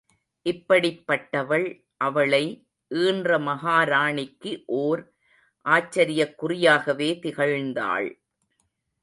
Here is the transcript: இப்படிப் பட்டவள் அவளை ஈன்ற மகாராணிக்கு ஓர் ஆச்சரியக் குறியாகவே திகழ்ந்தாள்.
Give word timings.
இப்படிப் 0.45 1.07
பட்டவள் 1.07 1.67
அவளை 1.97 2.67
ஈன்ற 2.91 3.39
மகாராணிக்கு 3.39 4.63
ஓர் 4.65 5.13
ஆச்சரியக் 5.65 6.35
குறியாகவே 6.41 7.09
திகழ்ந்தாள். 7.19 8.09